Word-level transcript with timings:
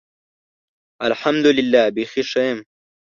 الحمدالله. 1.07 1.83
بیخي 1.95 2.23
ښۀ 2.29 2.41
یم. 2.47 2.59